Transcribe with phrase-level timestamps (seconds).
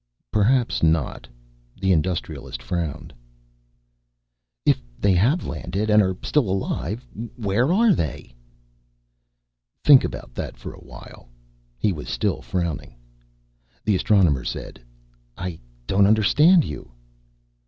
[0.31, 1.27] "Perhaps not."
[1.79, 3.13] The Industrialist frowned.
[4.65, 8.33] "If they have landed, and are still alive, where are they?"
[9.83, 11.29] "Think about that for a while."
[11.77, 12.95] He was still frowning.
[13.85, 14.81] The Astronomer said,
[15.37, 16.89] "I don't understand you."